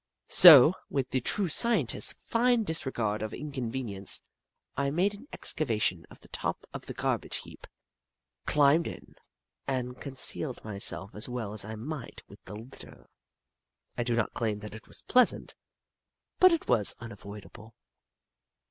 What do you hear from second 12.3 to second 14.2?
the lit ter. I do